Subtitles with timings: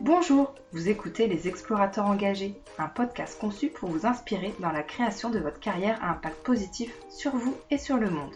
[0.00, 5.28] Bonjour, vous écoutez Les Explorateurs Engagés, un podcast conçu pour vous inspirer dans la création
[5.30, 8.34] de votre carrière à impact positif sur vous et sur le monde.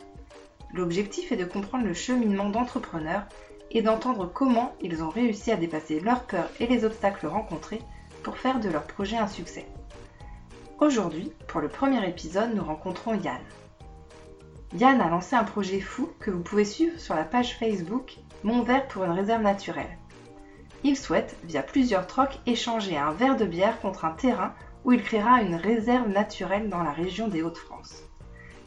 [0.75, 3.25] L'objectif est de comprendre le cheminement d'entrepreneurs
[3.71, 7.83] et d'entendre comment ils ont réussi à dépasser leurs peurs et les obstacles rencontrés
[8.23, 9.67] pour faire de leur projet un succès.
[10.79, 13.41] Aujourd'hui, pour le premier épisode, nous rencontrons Yann.
[14.73, 18.63] Yann a lancé un projet fou que vous pouvez suivre sur la page Facebook Mon
[18.63, 19.99] verre pour une réserve naturelle.
[20.85, 24.55] Il souhaite, via plusieurs trocs, échanger un verre de bière contre un terrain
[24.85, 28.05] où il créera une réserve naturelle dans la région des Hauts-de-France.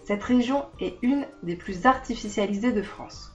[0.03, 3.31] Cette région est une des plus artificialisées de France.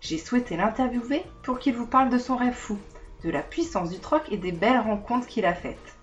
[0.00, 2.78] J'ai souhaité l'interviewer pour qu'il vous parle de son rêve fou,
[3.24, 5.96] de la puissance du troc et des belles rencontres qu'il a faites.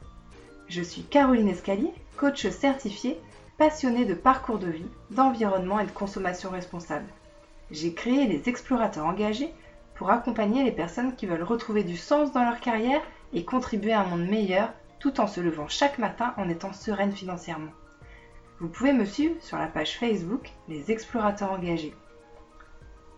[0.68, 3.18] Je suis Caroline Escalier, coach certifiée,
[3.62, 7.06] passionnée de parcours de vie, d'environnement et de consommation responsable.
[7.70, 9.54] J'ai créé les explorateurs engagés
[9.94, 13.04] pour accompagner les personnes qui veulent retrouver du sens dans leur carrière
[13.34, 17.12] et contribuer à un monde meilleur tout en se levant chaque matin en étant sereine
[17.12, 17.70] financièrement.
[18.60, 21.94] Vous pouvez me suivre sur la page Facebook Les Explorateurs Engagés.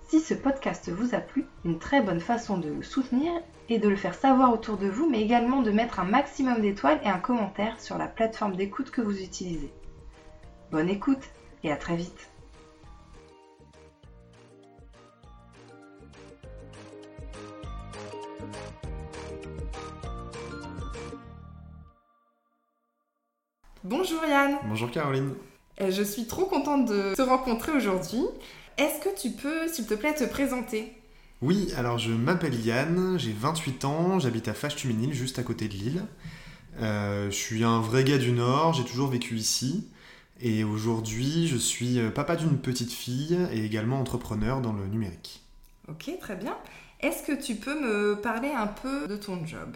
[0.10, 3.32] Si ce podcast vous a plu, une très bonne façon de le soutenir
[3.70, 7.00] est de le faire savoir autour de vous, mais également de mettre un maximum d'étoiles
[7.06, 9.72] et un commentaire sur la plateforme d'écoute que vous utilisez.
[10.74, 11.22] Bonne écoute
[11.64, 12.32] et à très vite.
[23.84, 24.56] Bonjour Yann.
[24.64, 25.36] Bonjour Caroline.
[25.80, 28.24] Je suis trop contente de te rencontrer aujourd'hui.
[28.80, 30.92] Est-ce que tu peux, s'il te plaît, te présenter?
[31.44, 35.74] Oui, alors je m'appelle Yann, j'ai 28 ans, j'habite à Fâche-Tuménil, juste à côté de
[35.74, 36.06] Lille.
[36.80, 39.88] Euh, je suis un vrai gars du Nord, j'ai toujours vécu ici.
[40.46, 45.42] Et aujourd'hui, je suis euh, papa d'une petite fille et également entrepreneur dans le numérique.
[45.88, 46.56] Ok, très bien.
[47.00, 49.76] Est-ce que tu peux me parler un peu de ton job?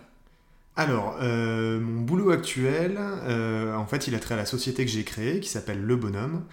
[0.77, 4.91] Alors, euh, mon boulot actuel, euh, en fait, il a trait à la société que
[4.91, 6.43] j'ai créée, qui s'appelle Le Bonhomme.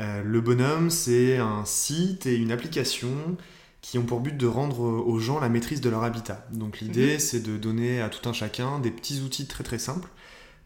[0.00, 3.36] Euh, le Bonhomme, c'est un site et une application
[3.80, 6.46] qui ont pour but de rendre aux gens la maîtrise de leur habitat.
[6.52, 7.20] Donc l'idée, mhm.
[7.20, 10.08] c'est de donner à tout un chacun des petits outils très très simples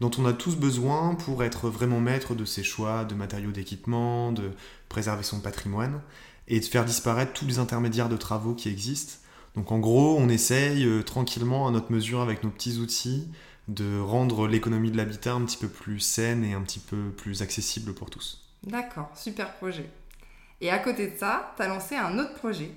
[0.00, 4.32] dont on a tous besoin pour être vraiment maître de ses choix de matériaux d'équipement,
[4.32, 4.50] de
[4.88, 6.00] préserver son patrimoine
[6.48, 9.18] et de faire disparaître tous les intermédiaires de travaux qui existent
[9.54, 13.28] donc en gros, on essaye euh, tranquillement à notre mesure avec nos petits outils
[13.68, 17.40] de rendre l'économie de l'habitat un petit peu plus saine et un petit peu plus
[17.40, 18.42] accessible pour tous.
[18.64, 19.88] D'accord, super projet.
[20.60, 22.72] Et à côté de ça, tu as lancé un autre projet.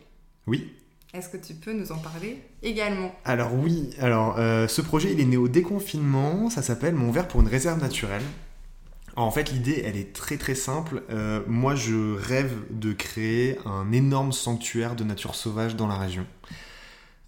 [0.45, 0.73] Oui.
[1.13, 3.15] Est-ce que tu peux nous en parler également?
[3.23, 7.29] Alors oui, alors euh, ce projet il est né au déconfinement, ça s'appelle Mon verre
[7.29, 8.23] pour une réserve naturelle.
[9.15, 11.03] en fait l'idée elle est très très simple.
[11.09, 16.25] Euh, moi je rêve de créer un énorme sanctuaire de nature sauvage dans la région.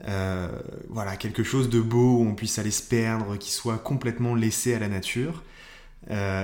[0.07, 0.49] Euh,
[0.89, 4.73] voilà, quelque chose de beau où on puisse aller se perdre, qui soit complètement laissé
[4.73, 5.43] à la nature.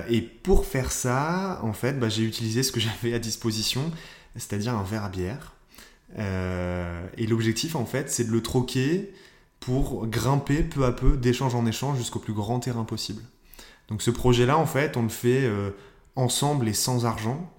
[0.09, 3.91] Et pour faire ça, en fait, bah, j'ai utilisé ce que j'avais à disposition,
[4.35, 5.54] c'est-à-dire un verre à bière.
[6.17, 9.13] Euh, et l'objectif, en fait, c'est de le troquer
[9.59, 13.23] pour grimper peu à peu d'échange en échange jusqu'au plus grand terrain possible.
[13.87, 15.49] Donc ce projet-là, en fait, on le fait
[16.15, 17.51] ensemble et sans argent.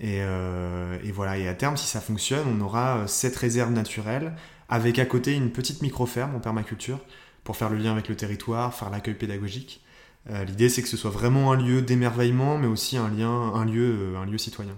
[0.00, 4.34] Et, et, voilà, et à terme, si ça fonctionne, on aura cette réserve naturelle
[4.68, 6.98] avec à côté une petite micro-ferme en permaculture
[7.44, 9.84] pour faire le lien avec le territoire, faire l'accueil pédagogique.
[10.30, 13.64] Euh, l'idée, c'est que ce soit vraiment un lieu d'émerveillement, mais aussi un, lien, un,
[13.64, 14.74] lieu, euh, un lieu citoyen.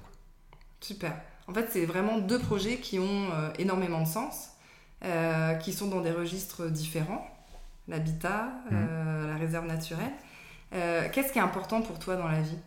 [0.80, 1.14] Super.
[1.48, 4.50] En fait, c'est vraiment deux projets qui ont euh, énormément de sens,
[5.60, 7.24] qui sont dans des registres différents
[7.86, 8.76] l'habitat, mmh.
[9.28, 10.10] la réserve naturelle.
[10.72, 12.58] Qu'est-ce qui est important pour toi dans la vie?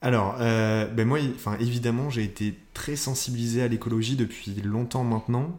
[0.00, 5.50] Alors, ben moi, enfin, évidemment, j'ai été très sensibilisé à l'écologie depuis longtemps maintenant.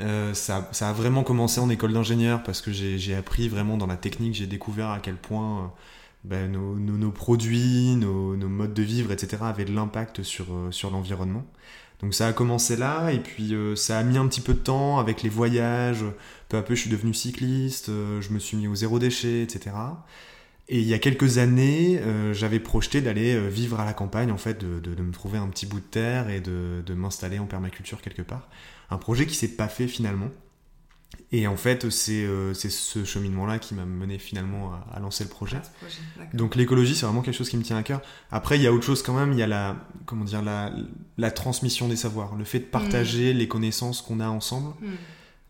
[0.00, 3.96] Euh, ça, a vraiment commencé en école d'ingénieur parce que j'ai appris vraiment dans la
[3.96, 5.66] technique, j'ai découvert à quel point euh,
[6.24, 9.42] ben, nos, produits, nos, modes de vivre, etc.
[9.42, 11.44] avaient de l'impact sur, euh, sur l'environnement.
[12.00, 14.98] Donc ça a commencé là et puis ça a mis un petit peu de temps
[14.98, 16.04] avec les voyages.
[16.48, 19.76] Peu à peu, je suis devenu cycliste, je me suis mis au zéro déchet, etc.
[20.68, 22.00] Et il y a quelques années,
[22.32, 25.66] j'avais projeté d'aller vivre à la campagne, en fait, de, de, me trouver un petit
[25.66, 28.48] bout de terre et de, de m'installer en permaculture quelque part
[28.90, 30.30] un projet qui s'est pas fait finalement.
[31.32, 35.60] Et en fait, c'est euh, ce cheminement-là qui m'a mené finalement à, lancer le projet.
[36.32, 38.02] Donc l'écologie, c'est vraiment quelque chose qui me tient à cœur.
[38.30, 40.72] Après, il y a autre chose quand même, il y a la, comment dire, la,
[41.18, 43.36] la transmission des savoirs, le fait de partager mm.
[43.36, 44.74] les connaissances qu'on a ensemble.
[44.80, 44.92] Mm.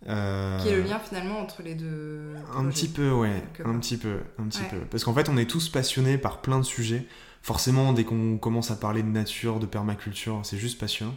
[0.06, 2.34] Euh, qui est le lien finalement entre les deux.
[2.54, 4.78] Un petit peu, ouais, un petit peu, un petit peu.
[4.90, 7.06] Parce qu'en fait, on est tous passionnés par plein de sujets.
[7.44, 11.14] Forcément, dès qu'on commence à parler de nature, de permaculture, c'est juste passionnant.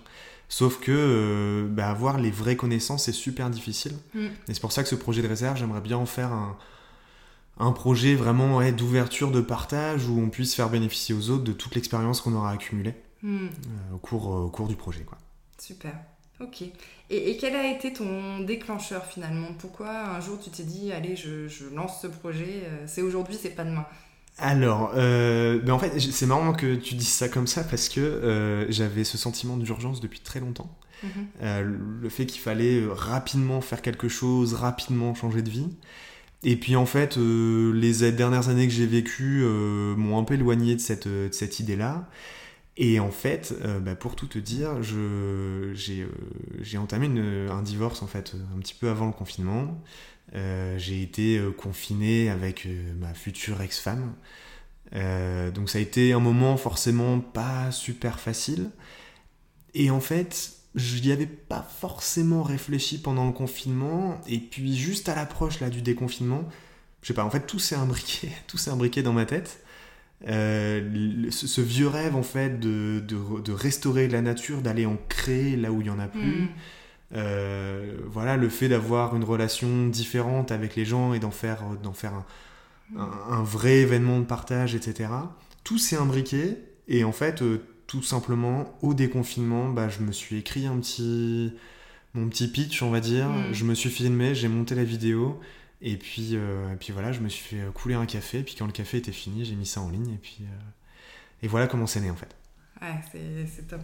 [0.49, 3.93] Sauf que bah, avoir les vraies connaissances, c'est super difficile.
[4.13, 4.25] Mm.
[4.49, 6.57] Et c'est pour ça que ce projet de réserve, j'aimerais bien en faire un,
[7.59, 11.53] un projet vraiment ouais, d'ouverture, de partage, où on puisse faire bénéficier aux autres de
[11.53, 13.47] toute l'expérience qu'on aura accumulée Hmm.
[13.47, 15.03] euh, au, cours, au cours du projet.
[15.03, 15.17] Quoi.
[15.57, 15.93] Super.
[16.39, 16.61] Ok.
[16.61, 16.71] Et,
[17.09, 19.47] et quel a été ton déclencheur finalement?
[19.57, 23.35] Pourquoi un jour tu t'es dit, allez, je, je lance ce projet, euh, c'est aujourd'hui,
[23.41, 23.85] c'est pas demain?
[24.39, 27.99] Alors, euh, ben en fait, c'est marrant que tu dises ça comme ça parce que
[27.99, 30.69] euh, j'avais ce sentiment d'urgence depuis très longtemps.
[31.03, 31.09] Mhm.
[31.41, 35.69] Euh, le fait qu'il fallait euh, rapidement faire quelque chose, rapidement changer de vie.
[36.43, 40.35] Et puis en fait, euh, les dernières années que j'ai vécues euh, m'ont un peu
[40.35, 42.09] éloigné de cette, de cette idée-là.
[42.77, 46.07] Et en fait, bah, pour tout te dire, j'ai euh,
[46.61, 49.81] j'ai entamé une- un divorce en fait un petit peu avant le confinement.
[50.35, 54.13] Euh, j'ai été euh, confiné avec euh, ma future ex-femme.
[55.53, 58.69] Donc ça a été un moment forcément pas super facile.
[59.73, 64.21] Et en fait, je n'y avais pas forcément réfléchi pendant le confinement.
[64.27, 66.47] Et puis juste à l'approche là du déconfinement,
[67.01, 69.61] je sais pas, en fait tout s'est imbriqué, tout s'est imbriqué dans ma tête.
[70.21, 75.73] Ce, vieux rêve en fait de, de, de restaurer la nature, d'aller en créer là
[75.73, 76.43] où il y en a plus.
[76.43, 76.49] Hmm.
[77.15, 81.93] Euh, voilà, le fait d'avoir une relation différente avec les gens et d'en faire, d'en
[81.93, 82.25] faire un,
[82.97, 85.29] un- un vrai événement de partage, etc.
[85.63, 86.57] Tout s'est imbriqué
[86.87, 91.53] et en fait, euh, tout simplement, au déconfinement, bah, je me suis écrit un petit,
[92.15, 93.29] mon petit pitch, on va dire.
[93.29, 93.53] Mhm.
[93.53, 95.39] Je me suis filmé, j'ai monté la vidéo
[95.81, 98.43] et puis, euh, et puis voilà, je me suis fait couler un café.
[98.43, 100.45] Puis quand le café était fini, j'ai mis ça en ligne et puis euh,
[101.43, 102.35] et voilà comment c'est né en fait.
[102.81, 103.81] Ouais, c'est top.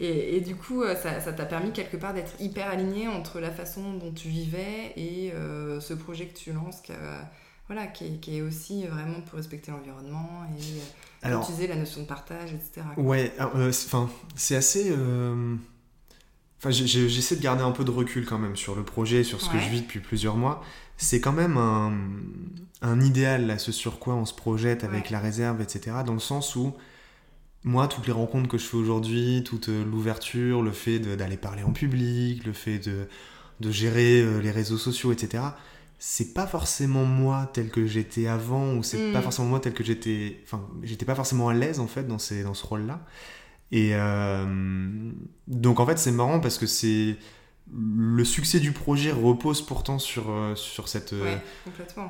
[0.00, 3.50] Et, et du coup, euh, ça t'a permis quelque part d'être hyper aligné entre la
[3.50, 7.20] façon dont tu vivais et euh, ce projet que tu lances, qui, euh,
[7.66, 10.80] voilà, qui, est, qui est aussi vraiment pour respecter l'environnement et euh,
[11.22, 12.80] Alors, utiliser la notion de partage, etc.
[12.96, 14.90] Ouais, euh, c'est- enfin, c'est assez.
[14.90, 15.54] euh,
[16.58, 19.48] Enfin, j'essaie de garder un peu de recul quand même sur le projet, sur ce
[19.48, 20.62] que je vis depuis plusieurs mois.
[20.98, 21.92] C'est quand même un,
[22.82, 25.10] un idéal, là, ce sur quoi on se projette avec Ouais.
[25.12, 25.96] la réserve, etc.
[26.04, 26.74] Dans le sens où,
[27.64, 31.62] moi, toutes les rencontres que je fais aujourd'hui, toute euh, l'ouverture, le fait d'aller parler
[31.62, 33.06] en public, le fait de,
[33.60, 35.42] de gérer euh, les réseaux sociaux, etc.,
[35.98, 39.12] c'est pas forcément moi tel que j'étais avant, ou c'est Mm.
[39.12, 40.40] pas forcément moi tel que j'étais.
[40.44, 43.04] Enfin, j'étais pas forcément à l'aise, en fait, dans, ces, dans ce rôle-là.
[43.70, 45.10] Et euh,
[45.46, 47.16] donc, en fait, c'est marrant parce que c'est.
[47.72, 50.24] Le succès du projet repose pourtant sur,
[50.56, 51.38] sur cette, Ouais,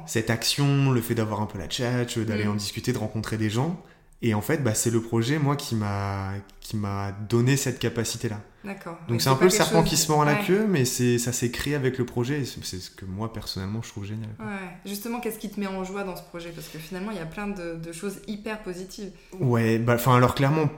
[0.06, 2.50] cette action, le fait d'avoir un peu la tchatch, d'aller Mm.
[2.52, 3.82] en discuter, de rencontrer des gens.
[4.22, 8.40] Et en fait, bah, c'est le projet, moi, qui m'a qui m'a donné cette capacité-là.
[8.64, 8.96] D'accord.
[9.08, 10.44] Donc c'est un peu le serpent chose- qui se mord à la Ouais.
[10.46, 12.40] queue, mais c'est ça s'est créé avec le projet.
[12.40, 14.28] et C'est ce que moi, personnellement, je trouve génial.
[14.38, 14.46] Ouais,
[14.86, 16.50] justement, qu'est-ce qui te met en joie dans ce projet?
[16.50, 19.10] Parce que finalement, il y a plein de, de choses hyper positives.
[19.40, 20.68] Ouais, bah, enfin, alors clairement,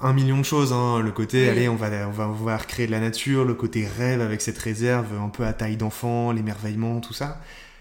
[0.00, 0.72] un million de choses.
[0.72, 1.00] hein.
[1.00, 1.48] Le côté, Oui.
[1.50, 4.56] allez, on va, on va voir créer de la nature, le côté rêve avec cette
[4.58, 7.40] réserve un peu à taille d'enfant, l'émerveillement, tout ça.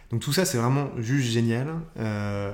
[0.09, 1.67] Donc tout ça, c'est vraiment juste génial.
[1.97, 2.51] Euh,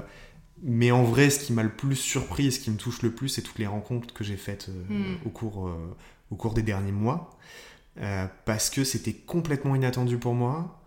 [0.63, 3.11] mais en vrai, ce qui m'a le plus surpris et ce qui me touche le
[3.11, 5.17] plus, c'est toutes les rencontres que j'ai faites euh, Mm.
[5.27, 5.95] au, cours, euh,
[6.31, 7.37] au cours des derniers mois.
[7.99, 10.81] Euh, parce que c'était complètement inattendu pour moi.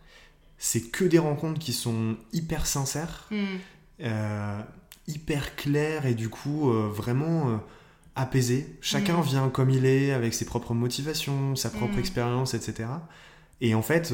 [0.58, 3.58] C'est que des rencontres qui sont hyper sincères Hmm.
[5.08, 7.56] hyper clair et du coup vraiment euh,
[8.14, 8.76] apaisé.
[8.80, 9.22] Chacun Mhm.
[9.22, 12.88] vient comme il est, avec ses propres motivations, sa propre expérience, etc.
[13.60, 14.12] Et en fait,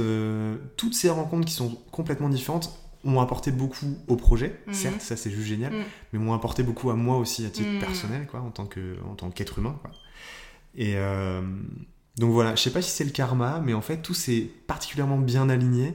[0.76, 2.70] toutes ces rencontres qui sont complètement différentes
[3.04, 4.72] ont apporté beaucoup au projet, Mhm.
[4.74, 5.84] certes, ça c'est juste génial, Mhm.
[6.12, 7.78] mais m'ont apporté beaucoup à moi aussi à titre Mhm.
[7.80, 9.78] personnel, quoi, en tant que en tant qu'être humain.
[9.82, 9.90] Quoi.
[10.74, 11.40] Et euh,
[12.16, 15.18] donc voilà, je sais pas si c'est le karma, mais en fait tout s'est particulièrement
[15.18, 15.94] bien aligné.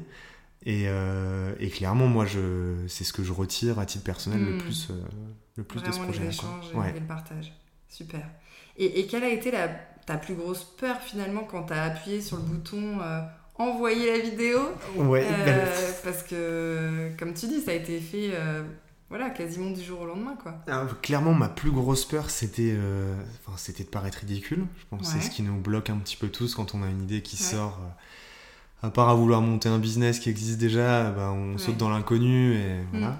[0.65, 4.57] Et, euh, et clairement, moi, je, c'est ce que je retire à titre personnel le
[4.57, 4.93] plus, euh,
[5.57, 6.07] le plus de ce quoi.
[6.29, 6.93] échanges Ouais.
[6.95, 7.51] et le partage.
[7.89, 8.25] Super.
[8.77, 9.67] Et, et quelle a été la,
[10.05, 12.99] ta plus grosse peur finalement quand tu as appuyé sur le bouton
[13.55, 14.59] envoyer la vidéo
[14.95, 15.67] Ouais, Euh, ben,
[16.03, 18.63] Parce que, comme tu dis, ça a été fait euh,
[19.09, 20.35] voilà, quasiment du jour au lendemain.
[20.41, 20.55] quoi.
[20.67, 23.15] alors, clairement, ma plus grosse peur, c'était, euh,
[23.57, 24.65] c'était de paraître ridicule.
[24.79, 26.87] Je pense que c'est ce qui nous bloque un petit peu tous quand on a
[26.87, 27.49] une idée qui Ouais.
[27.51, 27.79] sort.
[27.81, 31.57] euh, à part à vouloir monter un business qui existe déjà, bah, on Ouais.
[31.57, 33.07] saute dans l'inconnu et voilà.
[33.11, 33.19] Mm.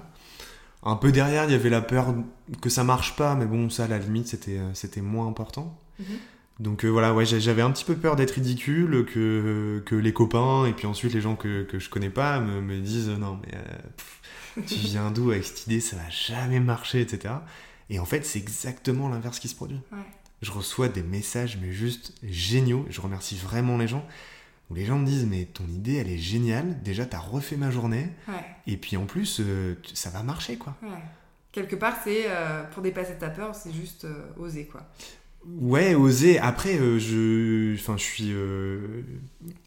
[0.86, 2.14] Un peu derrière, il y avait la peur
[2.60, 5.74] que ça marche pas, mais bon, ça, à la limite, c'était, moins important.
[5.98, 6.06] Mhm.
[6.60, 10.12] Donc euh, voilà, ouais, j'a- j'avais un petit peu peur d'être ridicule, que, que les
[10.12, 13.16] copains et puis ensuite les gens que, que je connais pas me, me disent euh,
[13.16, 13.62] non mais euh,
[13.96, 17.34] pff, tu viens d'où avec cette idée, ça va jamais marcher, etc.
[17.90, 19.80] Et en fait c'est exactement l'inverse qui se produit.
[19.92, 19.98] Ouais.
[20.42, 24.06] Je reçois des messages mais juste géniaux, je remercie vraiment les gens,
[24.70, 27.72] où les gens me disent mais ton idée elle est géniale, déjà t'as refait ma
[27.72, 30.76] journée, Ouais, et puis en plus euh, ça va marcher quoi.
[30.84, 30.88] ouais.
[31.50, 32.24] Quelque part, c'est
[32.72, 34.66] pour dépasser ta peur, c'est juste oser.
[34.66, 34.88] quoi.
[35.60, 36.38] Ouais, oser.
[36.38, 38.78] Après, euh, je, enfin, je suis, euh,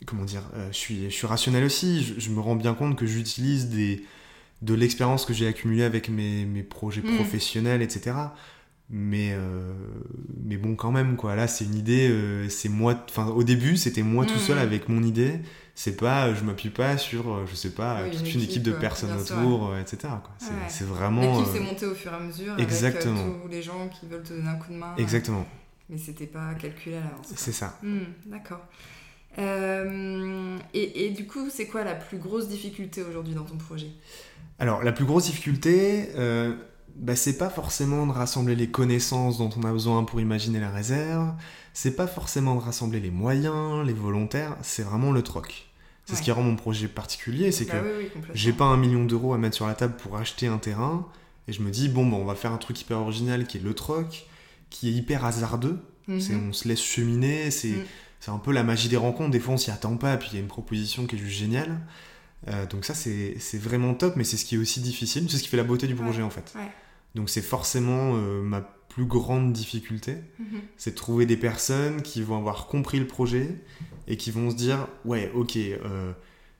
[0.05, 2.03] comment dire, euh, je suis, je suis rationnel aussi.
[2.03, 4.03] Je, je me rends bien compte que j'utilise des,
[4.63, 7.15] de l'expérience que j'ai accumulée avec mes, mes projets Mm.
[7.15, 8.15] professionnels, etc.
[8.89, 9.73] Mais, euh,
[10.43, 11.35] mais bon, quand même, quoi.
[11.35, 12.47] Là, c'est une idée.
[12.49, 13.03] c'est moi.
[13.09, 14.41] Enfin, au début, c'était moi tout Mm.
[14.41, 15.39] seul avec mon idée.
[15.75, 19.15] C'est pas, je m'appuie pas sur, je sais pas, Oui, toute une équipe de personnes
[19.15, 20.07] autour, etc.
[20.39, 20.59] C'est Ouais.
[20.69, 21.37] c'est vraiment.
[21.39, 23.19] L'équipe s'est montée au fur et à mesure exactement.
[23.21, 24.95] avec tous les gens qui veulent te donner un coup de main.
[24.97, 25.45] Exactement.
[25.89, 27.33] Mais c'était pas calculé à l'avance.
[27.35, 27.77] C'est ça.
[27.81, 28.65] Hmm, D'accord.
[29.39, 33.91] Euh, et, et du coup, c'est quoi la plus grosse difficulté aujourd'hui dans ton projet?
[34.59, 36.55] Alors, la plus grosse difficulté, euh,
[36.95, 40.71] bah, c'est pas forcément de rassembler les connaissances dont on a besoin pour imaginer la
[40.71, 41.33] réserve,
[41.73, 45.67] c'est pas forcément de rassembler les moyens, les volontaires, c'est vraiment le troc.
[46.05, 48.77] C'est ce qui rend mon projet particulier, c'est Bah que oui, oui, j'ai pas un
[48.77, 51.05] million d'euros à mettre sur la table pour acheter un terrain,
[51.49, 53.61] et je me dis, bon, bah, on va faire un truc hyper original qui est
[53.61, 54.25] le troc,
[54.69, 56.49] qui est hyper hasardeux, Mhm.
[56.49, 57.85] on se laisse cheminer, c'est, Mm.
[58.19, 60.35] c'est un peu la magie des rencontres, des fois on s'y attend pas, puis il
[60.35, 61.79] y a une proposition qui est juste géniale.
[62.47, 65.43] Euh, donc ça c'est, vraiment top, mais c'est ce qui est aussi difficile, c'est ce
[65.43, 66.53] qui fait la beauté du projet en fait.
[66.55, 66.71] ouais.
[67.15, 70.61] Donc c'est forcément euh, ma plus grande difficulté, Mhm.
[70.77, 73.55] c'est de trouver des personnes qui vont avoir compris le projet
[74.07, 76.11] et qui vont se dire, ouais ok, euh,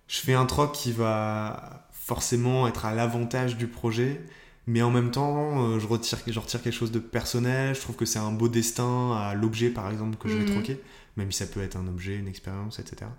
[0.08, 4.22] je fais un troc qui va forcément être à l'avantage du projet,
[4.68, 7.96] mais en même temps, euh, je, retire, je retire quelque chose de personnel, je trouve
[7.96, 10.52] que c'est un beau destin à l'objet par exemple que je vais Mhm.
[10.52, 10.80] troquer,
[11.16, 13.10] même si ça peut être un objet, une expérience, etc.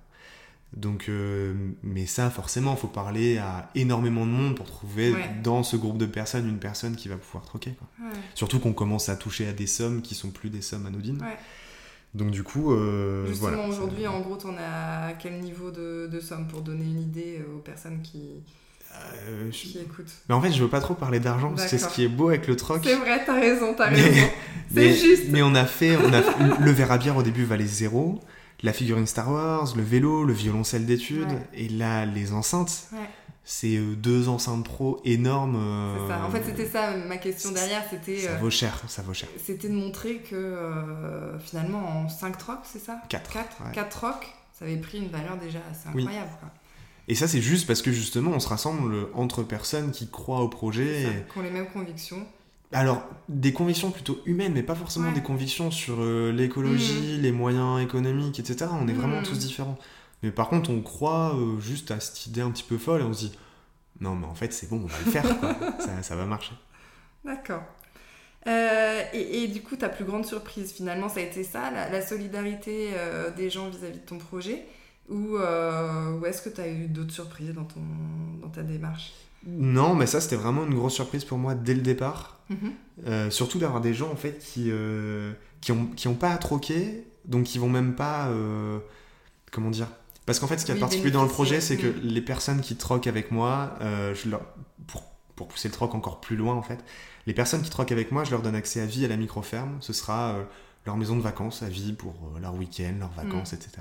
[0.77, 5.31] Donc, euh, mais ça, forcément, il faut parler à énormément de monde pour trouver Ouais.
[5.43, 7.71] dans ce groupe de personnes une personne qui va pouvoir troquer.
[7.73, 7.89] quoi.
[8.07, 8.13] Ouais.
[8.35, 11.23] Surtout qu'on commence à toucher à des sommes qui sont plus des sommes anodines.
[11.23, 11.39] Ouais.
[12.15, 13.69] Donc du coup, euh, Justement, voilà.
[13.69, 17.43] aujourd'hui, en gros, t'en as à quel niveau de, de somme pour donner une idée
[17.55, 18.43] aux personnes qui,
[18.95, 19.79] Euh, je-
[20.29, 22.09] Mais en fait, je veux pas trop parler d'argent, parce que c'est ce qui est
[22.09, 22.81] beau avec le troc.
[22.83, 24.27] C'est vrai, t'as raison, t'as raison.
[24.75, 25.25] C'est juste.
[25.31, 28.21] mais on a fait, on a fait- le verre à bière au début valait zéro,
[28.63, 31.49] la figurine Star Wars, le vélo, le violoncelle d'études, Ouais.
[31.55, 32.99] et là les enceintes, Ouais.
[33.45, 35.57] c'est euh, deux enceintes pro énormes.
[35.57, 36.23] euh, ça.
[36.27, 39.29] En fait, c'était ça ma question derrière, c'était Ça euh, vaut cher, ça vaut cher.
[39.43, 43.01] c'était de montrer que euh, finalement en 5 trocs, c'est ça?
[43.09, 43.73] Quatre, 4 ouais.
[43.73, 44.27] 4 trocs,
[44.59, 46.03] ça avait pris une valeur déjà assez Oui.
[46.03, 46.31] incroyable.
[46.41, 46.51] quoi.
[47.09, 50.49] Et ça, c'est juste parce que justement, on se rassemble entre personnes qui croient au
[50.49, 51.05] projet.
[51.05, 52.27] Ça, et- Qui ont les mêmes convictions.
[52.71, 55.15] Alors, des convictions plutôt humaines, mais pas forcément Ouais.
[55.15, 58.67] des convictions sur euh, l'écologie, les moyens économiques, etc.
[58.79, 59.23] On est vraiment Mhm.
[59.25, 59.79] tous différents.
[60.23, 63.05] Mais par contre, on croit euh, juste à cette idée un petit peu folle et
[63.05, 63.33] on se dit
[64.01, 65.57] non, mais en fait, c'est bon, on va le faire, quoi.
[65.81, 66.53] ça, ça va marcher.
[67.25, 67.63] D'accord.
[68.47, 71.89] Euh, et, et du coup, ta plus grande surprise, finalement, ça a été ça, la,
[71.89, 72.91] la solidarité
[73.37, 74.67] des gens vis-à-vis de ton projet
[75.09, 77.81] Ou, euh, ou est-ce que tu as eu d'autres surprises dans, ton,
[78.43, 79.13] dans ta démarche?
[79.47, 82.39] Non, mais ça, c'était vraiment une grosse surprise pour moi dès le départ.
[82.51, 82.73] Mhm.
[83.07, 87.05] Euh, surtout d'avoir des gens, en fait, qui, euh, qui, qui ont pas à troquer,
[87.25, 88.29] donc qui vont même pas.
[88.29, 88.79] euh,
[89.53, 89.89] comment dire?
[90.27, 92.01] Parce qu'en fait, ce qui est Oui, particulier dans le projet, c'est que Mm.
[92.03, 94.43] les personnes qui troquent avec moi, euh, je leur,
[94.87, 95.05] pour,
[95.37, 96.85] pour pousser le troc encore plus loin, en fait,
[97.27, 99.79] les personnes qui troquent avec moi, je leur donne accès à vie à la micro-ferme.
[99.81, 100.45] Ce sera euh,
[100.85, 103.79] leur maison de vacances à vie pour euh, leur week-end, leurs vacances, etc.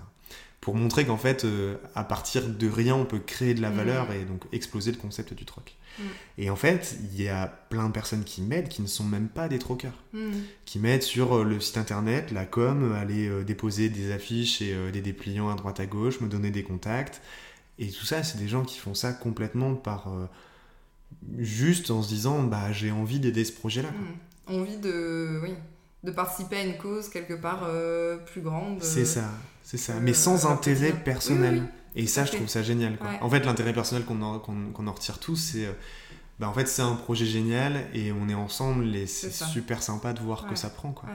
[0.61, 3.75] Pour montrer qu'en fait, euh, à partir de rien, on peut créer de la Mm.
[3.75, 5.75] valeur et donc exploser le concept du troc.
[5.97, 6.03] Mm.
[6.39, 9.29] Et en fait, il y a plein de personnes qui m'aident qui ne sont même
[9.29, 10.33] pas des troqueurs Mhm.
[10.65, 14.73] qui mettent sur euh, le site internet, la com, aller euh, déposer des affiches et
[14.73, 17.21] euh, des dépliants à droite à gauche, me donner des contacts.
[17.79, 20.09] Et tout ça, c'est des gens qui font ça complètement par.
[21.37, 23.89] juste en se disant, bah j'ai envie d'aider ce projet-là.
[24.47, 25.53] Envie de, oui,
[26.03, 28.81] de participer à une cause quelque part euh, plus grande.
[28.83, 29.29] C'est euh, ça,
[29.63, 29.93] c'est ça.
[30.01, 31.55] Mais sans intérêt personnel.
[31.55, 31.61] Oui,
[31.95, 32.97] oui, Et ça, je trouve ça génial.
[32.97, 33.09] Quoi.
[33.09, 33.17] Ouais.
[33.21, 35.65] En fait, l'intérêt personnel qu'on en, retire tous, c'est.
[35.65, 35.73] euh,
[36.39, 40.13] bah, en fait, c'est un projet génial et on est ensemble et c'est super sympa
[40.13, 40.49] de voir Ouais.
[40.51, 40.91] que ça prend.
[40.91, 41.09] Quoi.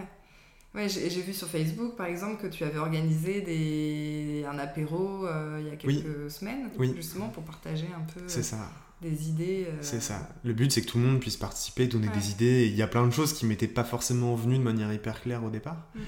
[0.74, 4.44] Ouais, j'ai j'ai vu sur Facebook, par exemple, que tu avais organisé des...
[4.50, 6.30] un apéro euh, il y a quelques Oui.
[6.30, 6.92] semaines, Oui.
[6.96, 8.56] justement, pour partager un peu C'est ça.
[9.02, 9.66] Des idées.
[9.68, 10.28] euh, C'est ça.
[10.44, 12.14] Le but, c'est que tout le monde puisse participer, donner Ouais.
[12.14, 12.66] des idées.
[12.66, 15.42] Il y a plein de choses qui m'étaient pas forcément venues de manière hyper claire
[15.44, 15.86] au départ.
[15.94, 16.00] Mm.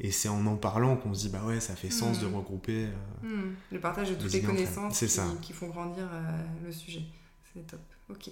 [0.00, 2.22] Et c'est en en parlant qu'on se dit, bah ouais, ça fait sens Mm.
[2.22, 2.86] de regrouper.
[2.86, 5.24] euh, hmm, le partage de toutes les connaissances C'est qui, ça.
[5.42, 7.02] qui font grandir euh, le sujet.
[7.54, 7.80] C'est top.
[8.10, 8.30] Ok.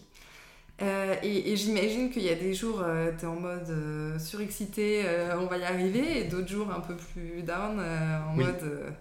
[1.23, 2.85] Et et j'imagine qu'il y a des jours,
[3.18, 5.04] tu es en mode surexcité,
[5.40, 8.44] on va y arriver, et d'autres jours un peu plus down, en Oui.
[8.44, 8.94] mode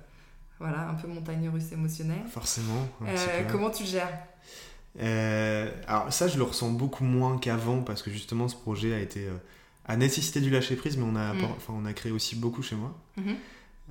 [0.57, 2.23] voilà, un peu montagne russe émotionnelle.
[2.29, 2.87] Forcément.
[3.51, 4.19] comment tu le gères?
[5.01, 8.99] Euh, alors ça, je le ressens beaucoup moins qu'avant parce que justement, ce projet a
[8.99, 9.33] été euh,
[9.87, 11.43] a nécessité du lâcher prise, mais on a, Mm.
[11.57, 12.97] enfin, on a créé aussi beaucoup chez moi.
[13.17, 13.35] Mhm.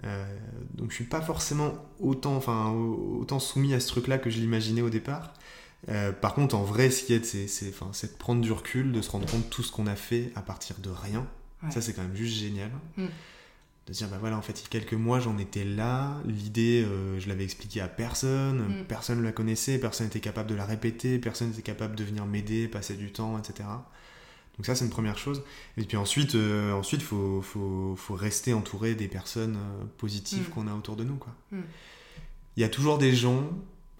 [0.04, 0.24] Euh,
[0.74, 4.38] donc je suis pas forcément autant, enfin, au- autant soumis à ce truc-là que je
[4.38, 5.32] l'imaginais au départ.
[6.22, 9.02] Par contre, en vrai, ce qui est, c'est, c'est, c'est de prendre du recul, de
[9.02, 11.26] se rendre compte de tout ce qu'on a fait à partir de rien.
[11.70, 12.70] Ça, c'est quand même juste génial.
[12.96, 13.04] Mm.
[13.86, 16.16] De dire, bah voilà, en fait, il y a quelques mois, j'en étais là.
[16.26, 18.80] L'idée, euh, je l'avais expliquée à personne.
[18.80, 18.84] Mm.
[18.88, 19.78] Personne ne la connaissait.
[19.78, 21.18] Personne n'était capable de la répéter.
[21.18, 23.68] Personne n'était capable de venir m'aider, passer du temps, etc.
[24.56, 25.42] Donc ça, c'est une première chose.
[25.76, 30.52] Et puis ensuite, euh, ensuite, faut, faut, faut rester entouré des personnes euh, positives Mm.
[30.52, 31.34] qu'on a autour de nous, quoi.
[31.52, 31.60] Mm.
[32.56, 33.50] Il y a toujours des gens.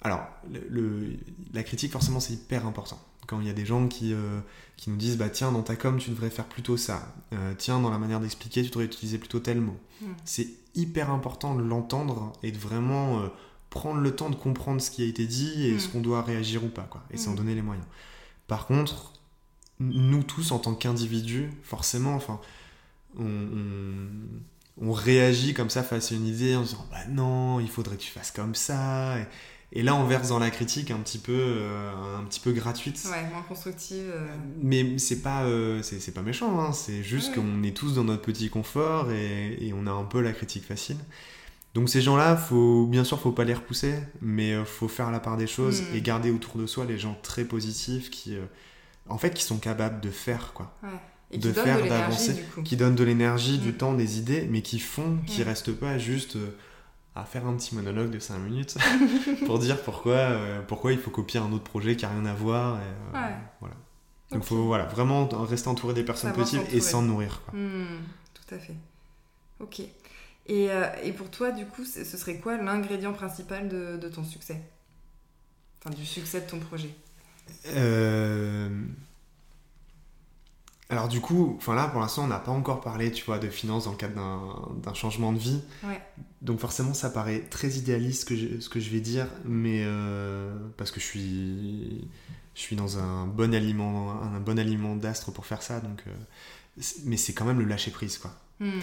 [0.00, 1.16] Alors, le, le-
[1.52, 2.98] la critique, forcément, c'est hyper important.
[3.26, 4.40] Quand il y a des gens qui, euh,
[4.76, 7.14] qui nous disent, bah tiens, dans ta com, tu devrais faire plutôt ça.
[7.32, 9.76] Euh, tiens, dans la manière d'expliquer, tu devrais utiliser plutôt tel mot.
[10.02, 10.06] Mm.
[10.24, 13.28] C'est hyper important de l'entendre et de vraiment euh,
[13.70, 15.78] prendre le temps de comprendre ce qui a été dit et Mm.
[15.80, 17.02] ce qu'on doit réagir ou pas, quoi.
[17.10, 17.36] Et s'en Mm.
[17.36, 17.86] donner les moyens.
[18.46, 19.12] Par contre,
[19.80, 22.40] nous tous, en tant qu'individus, forcément, enfin,
[23.18, 24.08] on, on-
[24.88, 28.02] on réagit comme ça face à une idée en disant bah non, il faudrait que
[28.02, 29.18] tu fasses comme ça.
[29.20, 29.26] Et,
[29.74, 33.02] et là, on verse dans la critique un petit peu, euh, un petit peu gratuite.
[33.10, 34.04] Ouais, moins constructive.
[34.08, 34.26] euh.
[34.62, 36.72] Mais c'est pas, euh, c'est pas méchant, hein.
[36.72, 40.20] c'est juste qu'on est tous dans notre petit confort et, et on a un peu
[40.20, 40.96] la critique facile.
[41.74, 45.36] Donc ces gens-là, faut bien sûr, faut pas les repousser, mais faut faire la part
[45.36, 45.96] des choses Mm.
[45.96, 48.36] et garder autour de soi les gens très positifs qui,
[49.08, 50.88] en fait, qui sont capables de faire quoi, Ouais.
[51.32, 53.76] Et De faire, d'avancer, qui donnent de l'énergie, du Mm.
[53.76, 55.44] temps, des idées, mais qui font, qui Mm.
[55.46, 56.36] restent pas juste
[57.16, 58.76] à faire un petit monologue de 5 minutes
[59.47, 62.35] pour dire pourquoi, euh, pourquoi il faut copier un autre projet qui a rien à
[62.35, 62.78] voir.
[62.78, 63.35] Et, euh, Ouais.
[63.61, 63.76] Voilà.
[64.30, 64.49] Donc Ok.
[64.49, 67.42] faut voilà, vraiment rester entouré des personnes Savoir positives et s'en nourrir.
[67.44, 67.59] Quoi.
[67.59, 68.02] Hmm,
[68.33, 68.75] tout à fait.
[69.61, 69.80] Ok.
[69.80, 74.25] Et, euh, et pour toi, du coup, ce serait quoi l'ingrédient principal de, de ton
[74.25, 74.61] succès?
[75.80, 76.90] Enfin, du succès de ton projet?
[80.90, 83.48] Alors du coup, enfin là pour l'instant on n'a pas encore parlé, tu vois, de
[83.48, 84.14] finances dans le cadre
[84.82, 85.60] d'un- changement de vie.
[85.82, 86.00] Ouais.
[86.42, 89.82] Donc forcément ça paraît très idéaliste ce que je, ce que je vais dire, mais
[89.84, 92.06] euh, parce que je suis,
[92.54, 96.02] je suis dans un bon aliment, un bon aliment d'astre pour faire ça, donc.
[96.06, 96.10] euh,
[97.04, 98.32] mais c'est quand même le lâcher prise quoi.
[98.60, 98.80] Hmm,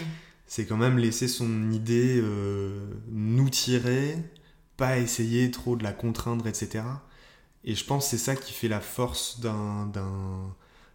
[0.48, 4.18] c'est quand même laisser son idée euh, nous tirer,
[4.76, 6.84] pas essayer trop de la contraindre, etc.
[7.64, 9.86] Et je pense que c'est ça qui fait la force d'un,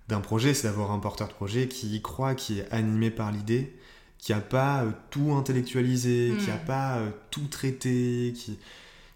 [0.09, 3.33] d'un, projet, c'est d'avoir un porteur de projet qui y croit, qui est animé par
[3.33, 3.77] l'idée,
[4.19, 6.37] qui a pas euh, tout intellectualisé, Mm.
[6.39, 8.59] qui a pas euh, tout traité, qui,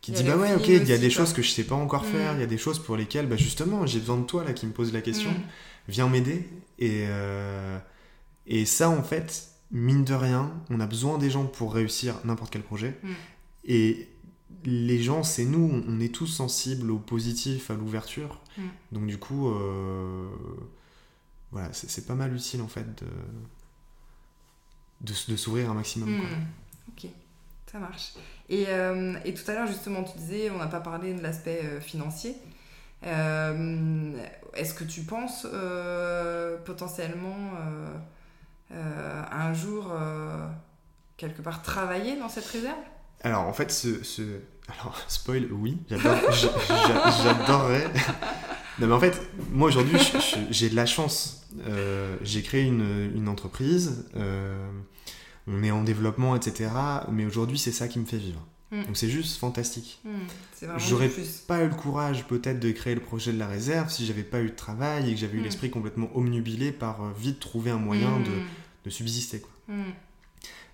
[0.01, 2.05] qui dit bah ouais ok, il y a des choses que je sais pas encore
[2.07, 2.37] faire, Mm.
[2.37, 4.67] il y a des choses pour lesquelles bah justement j'ai besoin de toi là qui
[4.67, 5.43] me pose la question hmm,
[5.89, 6.49] viens m'aider.
[6.79, 7.79] Et, euh,
[8.47, 12.51] et ça, en fait, mine de rien, on a besoin des gens pour réussir n'importe
[12.53, 12.99] quel projet.
[13.65, 14.09] Et
[14.65, 18.41] les gens, c'est nous, on- est tous sensibles au positif, à l'ouverture.
[18.93, 20.27] Donc du coup, euh,
[21.53, 23.09] voilà, c'est pas mal utile en fait de,
[25.01, 26.21] de, s'ouvrir un maximum.
[26.21, 26.29] quoi.
[26.29, 26.47] hmm.
[26.89, 27.11] Ok,
[27.71, 28.13] ça marche.
[28.49, 31.61] Et, euh, et tout à l'heure, justement, tu disais, on n'a pas parlé de l'aspect
[31.65, 32.37] euh, financier.
[33.07, 34.13] Euh,
[34.55, 35.47] Est-ce que tu penses
[36.65, 37.53] potentiellement
[38.71, 39.93] un jour,
[41.17, 42.79] quelque part, travailler dans cette réserve?
[43.23, 44.23] Alors en fait, ce, ce...
[44.69, 47.91] Alors, spoil, oui, j'adorerais.
[48.81, 49.21] Non mais en fait,
[49.53, 49.99] moi aujourd'hui,
[50.51, 51.47] j'ai de la chance.
[51.67, 54.71] Euh, j'ai créé une, une entreprise, euh,
[55.47, 56.71] on est en développement, etc.
[57.11, 58.41] Mais aujourd'hui, c'est ça qui me fait vivre.
[58.71, 58.85] Mm.
[58.85, 60.01] Donc c'est juste fantastique.
[60.63, 61.11] Vraiment J'aurais.
[61.49, 64.41] Pas eu le courage peut-être de créer le projet de la réserve si j'avais pas
[64.41, 65.45] eu de travail et que j'avais eu Mm.
[65.45, 68.31] l'esprit complètement omnubilé par euh, vite trouver un moyen de,
[68.85, 69.41] de subsister.
[69.41, 69.51] Quoi.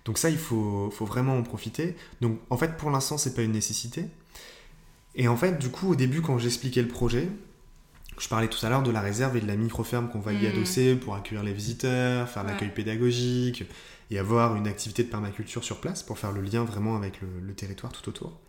[0.05, 1.95] Donc ça, il faut, faut vraiment en profiter.
[2.21, 4.05] Donc en fait, pour l'instant, c'est pas une nécessité.
[5.15, 7.27] Et en fait, du coup, au début, quand j'expliquais le projet,
[8.19, 10.37] je parlais tout à l'heure de la réserve et de la micro-ferme qu'on va y
[10.45, 10.51] Mhm.
[10.51, 12.51] adosser pour accueillir les visiteurs, faire Ouais.
[12.51, 13.63] l'accueil pédagogique
[14.11, 17.27] et avoir une activité de permaculture sur place pour faire le lien vraiment avec le,
[17.45, 18.39] le territoire tout autour.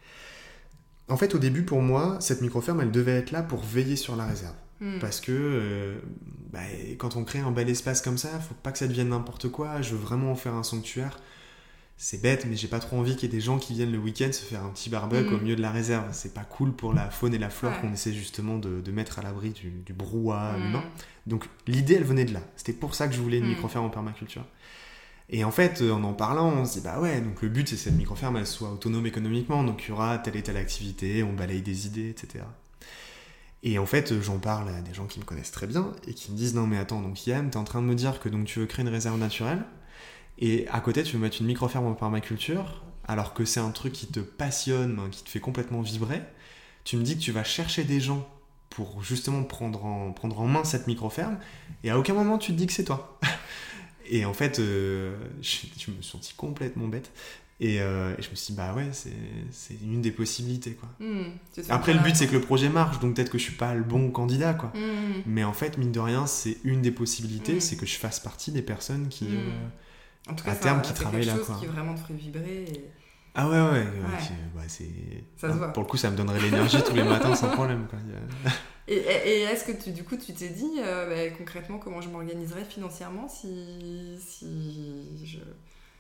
[1.09, 4.15] En fait, au début, pour moi, cette micro-ferme, elle devait être là pour veiller sur
[4.17, 4.55] la réserve.
[4.81, 4.99] hmm.
[5.01, 5.99] Parce que euh,
[6.53, 6.61] bah,
[6.99, 9.81] quand on crée un bel espace comme ça, faut pas que ça devienne n'importe quoi.
[9.83, 11.19] Je veux vraiment en faire un sanctuaire.
[12.01, 13.99] C'est bête, mais j'ai pas trop envie qu'il y ait des gens qui viennent le
[13.99, 16.05] week-end se faire un petit barbecue au milieu de la réserve.
[16.13, 17.79] C'est pas cool pour la faune et la flore Ouais.
[17.81, 20.85] qu'on essaie justement de, de mettre à l'abri du, du brouhaha humain.
[21.27, 22.41] Donc l'idée, elle venait de là.
[22.57, 23.51] C'était pour ça que je voulais une Mhm.
[23.51, 24.45] micro-ferme en permaculture.
[25.29, 27.69] Et en fait, euh, en en parlant, on se dit bah ouais, donc le but
[27.69, 30.57] c'est que cette micro-ferme elle soit autonome économiquement, donc il y aura telle et telle
[30.57, 32.45] activité, on balaye des idées, etc.
[33.65, 36.15] Et en fait, euh, j'en parle à des gens qui me connaissent très bien et
[36.15, 38.29] qui me disent non mais attends, donc Yann, t'es en train de me dire que
[38.29, 39.65] donc tu veux créer une réserve naturelle?
[40.39, 43.93] Et à côté tu veux mettre une micro-ferme en permaculture alors que c'est un truc
[43.93, 46.23] qui te passionne, ben, qui te fait complètement vibrer.
[46.85, 48.29] Tu me dis que tu vas chercher des gens
[48.71, 51.39] pour justement prendre en, prendre en main cette micro-ferme
[51.85, 53.19] et à aucun moment tu te dis que c'est toi.
[54.11, 57.11] Et en fait, euh, je, je me suis senti complètement bête.
[57.61, 60.89] Et, euh, et je me suis dit, bah ouais, c'est une des possibilités, quoi.
[60.99, 61.25] Hmm,
[61.69, 63.83] Après, le but, c'est que le projet marche, donc peut-être que je suis pas le
[63.83, 64.71] bon candidat, quoi.
[64.75, 65.23] Hmm.
[65.27, 67.61] Mais en fait, mine de rien, c'est une des possibilités, Mm.
[67.61, 69.27] c'est que je fasse partie des personnes qui...
[69.27, 69.51] Euh,
[70.31, 71.57] En tout cas, à terme, qui c'est travaillent quelque là, chose quoi.
[71.61, 72.65] qui vraiment te ferait vibrer.
[72.65, 72.91] et-
[73.35, 75.25] Ah ouais, ouais, ouais, c'est- bah, c'est...
[75.37, 75.73] Ça se voit.
[75.73, 77.99] Pour le coup, ça me donnerait l'énergie tous les matins sans problème, quoi.
[78.89, 82.09] Et, et- est-ce que tu, du coup, tu t'es dit euh, bah, concrètement comment je
[82.09, 85.39] m'organiserais financièrement si, si je,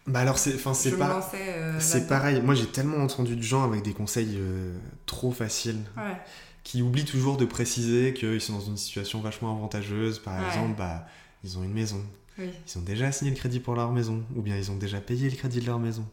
[0.07, 1.21] Bah alors, c'est, enfin, c'est pas...
[1.35, 4.77] euh, C'est pareil, moi j'ai tellement entendu de gens avec des conseils euh,
[5.07, 6.17] trop faciles Ouais.
[6.65, 10.19] qui oublient toujours de préciser qu'ils sont dans une situation vachement avantageuse.
[10.19, 10.47] Par Ouais.
[10.47, 11.07] exemple, bah,
[11.45, 12.03] ils ont une maison,
[12.39, 12.51] Oui.
[12.67, 15.29] ils ont déjà signé le crédit pour leur maison, ou bien ils ont déjà payé
[15.29, 16.07] le crédit de leur maison,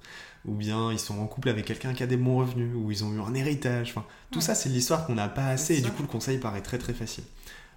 [0.45, 3.03] ou bien ils sont en couple avec quelqu'un qui a des bons revenus, ou ils
[3.03, 3.91] ont eu un héritage.
[3.91, 4.45] Enfin, tout Ouais.
[4.45, 6.93] ça c'est l'histoire qu'on n'a pas assez, et du coup le conseil paraît très très
[6.93, 7.23] facile.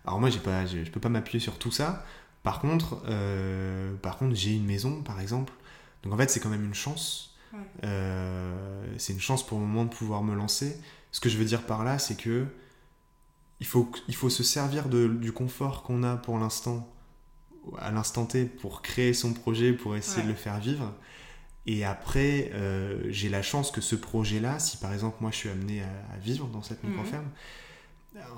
[0.07, 2.05] Alors moi j'ai pas, je peux pas m'appuyer sur tout ça.
[2.43, 5.53] Par contre, euh, par contre j'ai une maison par exemple,
[6.03, 7.37] donc en fait c'est quand même une chance.
[7.53, 7.59] Ouais.
[7.85, 10.79] Euh, c'est une chance pour le moment de pouvoir me lancer.
[11.13, 12.47] Ce que je veux dire par là, c'est que
[13.61, 16.89] il faut, il faut se servir de, du confort qu'on a pour l'instant,
[17.79, 20.25] à l'instant T, pour créer son projet, pour essayer Ouais.
[20.25, 20.95] de le faire vivre.
[21.67, 25.49] Et après, euh, j'ai la chance que ce projet-là, si par exemple moi je suis
[25.51, 26.91] amené à, à vivre dans cette Mhm.
[26.91, 27.29] micro-ferme,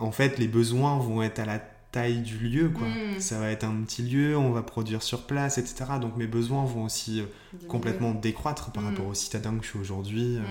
[0.01, 1.59] en fait les besoins vont être à la
[1.93, 2.69] taille du lieu.
[2.71, 2.89] Quoi.
[2.89, 3.21] Mhm.
[3.21, 5.99] Ça va être un petit lieu, on va produire sur place, etc.
[6.01, 7.69] Donc mes besoins vont aussi euh, Diminuer.
[7.69, 8.87] complètement décroître par Mm.
[8.87, 10.37] rapport au citadin que je suis aujourd'hui.
[10.39, 10.43] euh,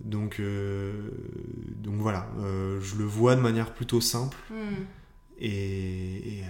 [0.00, 1.10] donc, euh,
[1.76, 2.28] donc voilà,
[2.80, 4.36] je le vois de manière plutôt simple
[5.40, 6.44] et, et,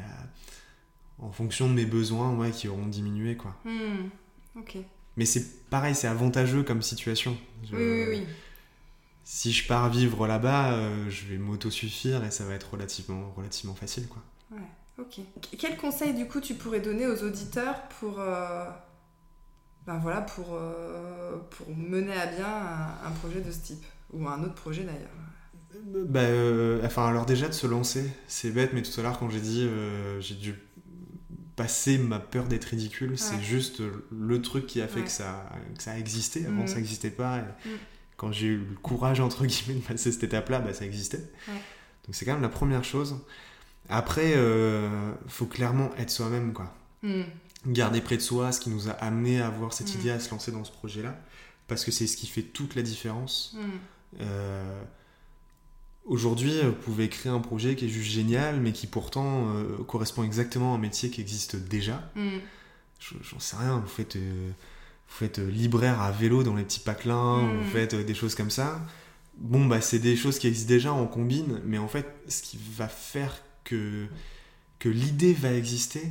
[1.19, 3.37] en fonction de mes besoins ouais, qui auront diminué.
[3.37, 3.55] Quoi.
[3.65, 4.09] Hmm.
[4.59, 4.77] Ok.
[5.17, 7.37] Mais c'est pareil, c'est avantageux comme situation.
[7.65, 8.27] Je- Oui, oui, oui.
[9.25, 13.75] Si je pars vivre là-bas, euh, je vais m'autosuffire et ça va être relativement, relativement
[13.75, 14.07] facile.
[14.09, 14.23] Quoi.
[14.99, 15.21] Ok.
[15.59, 18.65] Quel conseil du coup tu pourrais donner aux auditeurs pour, euh,
[19.87, 23.85] ben voilà, pour, euh, pour mener à bien un, un projet de ce type?
[24.13, 25.11] Ou un autre projet d'ailleurs
[26.09, 29.29] Bah, euh, enfin, alors déjà de se lancer, c'est bête, mais tout à l'heure quand
[29.31, 30.55] j'ai dit euh, j'ai dû
[31.59, 35.05] passer ma peur d'être ridicule, c'est juste le truc qui a fait Ouais.
[35.05, 36.47] que, ça, que ça a existé.
[36.47, 36.67] Avant, Mhm.
[36.69, 37.39] ça n'existait pas.
[37.39, 37.77] et Mhm.
[38.17, 41.19] Quand j'ai eu le courage, entre guillemets, de passer cette étape-là, bah, ça existait.
[41.49, 41.55] Ouais.
[42.07, 43.17] Donc c'est quand même la première chose.
[43.89, 46.75] Après, euh, faut clairement être soi-même, quoi.
[47.03, 47.23] Hmm.
[47.67, 50.31] Garder près de soi ce qui nous a amené à avoir cette idée, à se
[50.31, 51.19] lancer dans ce projet-là.
[51.67, 53.57] Parce que c'est ce qui fait toute la différence.
[54.21, 54.83] Euh,
[56.09, 60.25] Aujourd'hui, vous pouvez créer un projet qui est juste génial, mais qui pourtant euh, correspond
[60.25, 62.11] exactement à un métier qui existe déjà.
[62.17, 66.65] Je- J'en sais rien, vous faites, euh, vous faites euh, libraire à vélo dans les
[66.65, 67.59] petits patelins, Mm.
[67.59, 68.81] vous faites euh, des choses comme ça.
[69.37, 72.59] Bon, bah, c'est des choses qui existent déjà, on combine, mais en fait, ce qui
[72.77, 74.07] va faire que,
[74.79, 76.03] que l'idée va exister,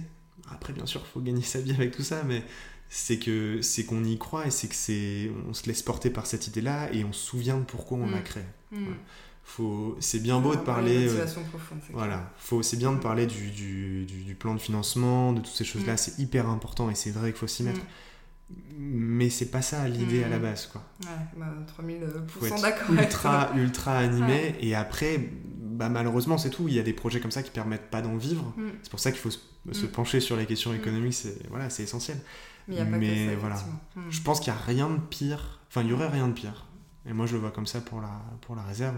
[0.50, 2.44] après, bien sûr, il faut gagner sa vie avec tout ça, mais
[2.88, 6.26] c'est que c'est qu'on y croit et c'est que c'est on se laisse porter par
[6.28, 8.12] cette idée-là et on se souvient de pourquoi on Mm.
[8.12, 8.46] l'a créée.
[8.72, 8.86] Hmm.
[9.50, 11.08] Faut, c'est bien beau de Avoir parler.
[11.08, 11.26] Euh,
[11.94, 15.48] voilà, faut, c'est bien de parler du, du, du- du plan de financement, de toutes
[15.56, 15.98] ces choses-là, Mm.
[15.98, 17.80] c'est hyper important et c'est vrai qu'il faut s'y mettre.
[17.80, 18.54] Hmm.
[18.78, 20.42] Mais c'est pas ça l'idée à la Mm.
[20.42, 20.84] base, quoi.
[21.04, 21.08] Ouais,
[21.38, 25.30] bah, 3000% Faut être d'accord ultra, ultra animé et après,
[25.60, 26.68] bah, malheureusement, c'est tout.
[26.68, 28.54] Il y a des projets comme ça qui permettent pas d'en vivre.
[28.58, 28.70] Hmm.
[28.84, 29.40] C'est pour ça qu'il faut se,
[29.72, 29.90] se Mm.
[29.90, 30.76] pencher sur les questions Mm.
[30.76, 32.18] économiques, c'est voilà, c'est essentiel.
[32.68, 33.56] Mais il n'y a pas Mais que ça, voilà.
[34.10, 36.66] Je pense qu'il n'y a rien de pire, enfin, il y aurait rien de pire,
[37.10, 38.98] et moi je le vois comme ça pour la, pour la réserve,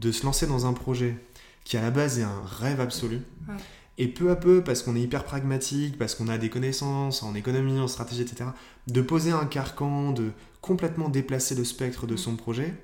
[0.00, 1.16] de se lancer dans un projet
[1.64, 3.20] qui à la base est un rêve absolu.
[3.48, 3.54] Ouais.
[3.96, 7.34] Et peu à peu, parce qu'on est hyper pragmatique, parce qu'on a des connaissances en
[7.34, 8.50] économie, en stratégie, etc.,
[8.88, 12.18] de poser un carcan, de complètement déplacer le spectre de Mm.
[12.18, 12.74] son projet.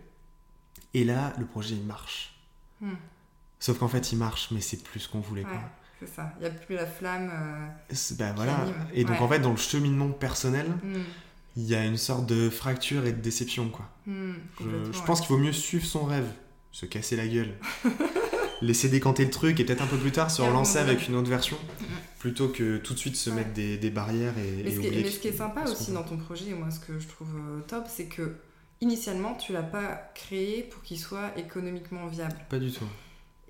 [0.94, 2.34] Et là, le projet, il marche.
[2.80, 2.94] Hmm.
[3.58, 5.44] Sauf qu'en fait, il marche, mais c'est plus ce qu'on voulait.
[5.44, 5.50] Ouais,
[6.00, 6.32] c'est ça.
[6.38, 7.30] Il n'y a plus la flamme.
[7.32, 8.56] euh, bah, voilà.
[8.62, 8.74] anime.
[8.94, 9.22] Et donc, Ouais.
[9.22, 10.94] en fait, dans le cheminement personnel, hmm,
[11.56, 13.68] il y a une sorte de fracture et de déception.
[13.68, 13.88] quoi.
[14.06, 14.12] Je,
[14.64, 15.04] ouais.
[15.06, 16.26] pense qu'il vaut mieux suivre son rêve,
[16.72, 17.54] se casser la gueule,
[18.62, 21.28] laisser décanter le truc et peut-être un peu plus tard se relancer avec une autre
[21.30, 21.56] version,
[22.18, 23.36] plutôt que tout de suite se Ouais.
[23.36, 25.92] mettre des, des barrières et, Mais et ce, qui mais ce qui est sympa aussi
[25.92, 28.36] dans ton projet, et moi ce que je trouve euh, top, c'est que
[28.80, 32.36] initialement tu l'as pas créé pour qu'il soit économiquement viable.
[32.48, 32.84] Pas du tout.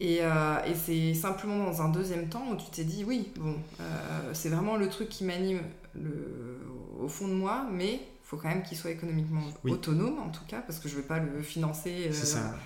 [0.03, 3.55] Et, euh, et c'est simplement dans un deuxième temps où tu t'es dit oui, bon,
[3.81, 5.61] euh, c'est vraiment le truc qui m'anime
[5.95, 6.59] le-
[6.99, 9.73] au fond de moi, mais faut quand même qu'il soit économiquement Oui.
[9.73, 12.39] autonome en tout cas, parce que je vais pas le financer C'est ça.
[12.39, 12.57] euh,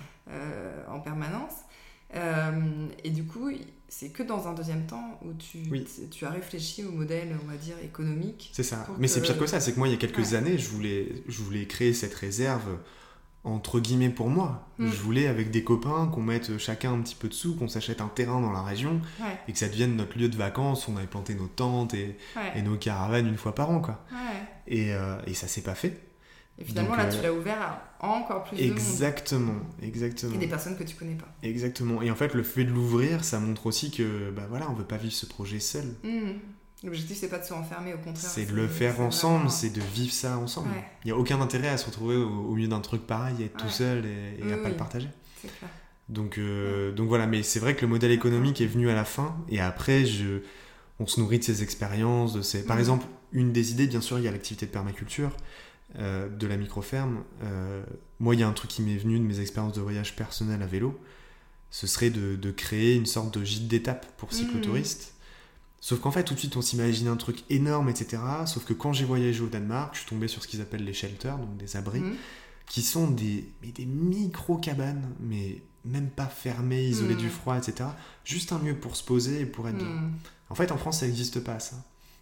[0.89, 1.53] en permanence.
[2.15, 3.49] Euh, et du coup,
[3.87, 5.85] c'est que dans un deuxième temps où tu, Oui.
[6.11, 8.51] tu as réfléchi au modèle, on va dire, économique.
[8.53, 8.87] C'est ça.
[8.99, 10.35] Mais c'est pire que ça, c'est que moi, il y a quelques Ouais.
[10.35, 12.77] années, je voulais, je voulais créer cette réserve
[13.43, 14.67] entre guillemets pour moi.
[14.79, 14.87] Mm.
[14.87, 18.01] Je voulais avec des copains qu'on mette chacun un petit peu de sous, qu'on s'achète
[18.01, 20.91] un terrain dans la région Ouais, et que ça devienne notre lieu de vacances où
[20.91, 24.03] on avait planté nos tentes et, ouais, et nos caravanes une fois par an, quoi.
[24.67, 26.01] Et, euh, et ça s'est pas fait.
[26.57, 27.61] Et finalement, Donc, là, euh, tu l'as ouvert
[27.99, 28.71] à encore plus de monde.
[28.71, 30.35] Exactement, exactement.
[30.35, 31.27] Et des personnes que tu connais pas.
[31.43, 32.01] Exactement.
[32.01, 34.85] Et en fait, le fait de l'ouvrir, ça montre aussi que, bah voilà, on veut
[34.85, 35.85] pas vivre ce projet seul.
[36.03, 36.39] Mhm.
[36.83, 38.29] L'objectif, c'est pas de se renfermer, au contraire.
[38.29, 40.69] C'est de le faire ensemble, c'est de vivre ça ensemble.
[40.69, 40.83] Ouais.
[41.03, 43.45] Il n'y a aucun intérêt à se retrouver au, au milieu d'un truc pareil, et
[43.45, 43.71] être tout Ouais.
[43.71, 45.07] seul et, et à Oui, pas le partager.
[45.41, 45.69] C'est clair.
[46.09, 49.05] Donc, euh, donc voilà, mais c'est vrai que le modèle économique est venu à la
[49.05, 50.41] fin, et après, je,
[50.99, 52.33] on se nourrit de ces expériences.
[52.33, 52.63] De ces...
[52.63, 52.79] Par Mhm.
[52.81, 55.31] exemple, une des idées, bien sûr, il y a l'activité de permaculture,
[55.97, 57.23] euh, de la microferme.
[57.43, 57.83] Euh,
[58.19, 60.61] moi, il y a un truc qui m'est venu de mes expériences de voyage personnel
[60.61, 60.99] à vélo,
[61.71, 64.37] ce serait de, de créer une sorte de gîte d'étape pour Mhm.
[64.39, 65.13] cyclotouristes.
[65.81, 68.17] Sauf qu'en fait, tout de suite, on s'imagine un truc énorme, etc.
[68.47, 70.93] Sauf que quand j'ai voyagé au Danemark, je suis tombé sur ce qu'ils appellent les
[70.93, 72.15] shelters, donc des abris Mhm.
[72.67, 77.19] qui sont des, mais des micro-cabanes, mais même pas fermées, isolées Mm.
[77.19, 77.89] du froid, etc.
[78.23, 80.09] Juste un lieu pour se poser et pour être bien.
[80.49, 81.75] En fait, en France, ça n'existe pas, ça.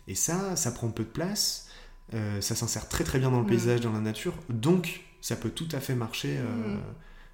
[0.10, 1.63] Et ça, ça prend peu de place,
[2.14, 3.50] euh, ça s'insère très très bien dans le Mm.
[3.50, 6.38] paysage, dans la nature, donc ça peut tout à fait marcher.
[6.38, 6.80] euh, Mm.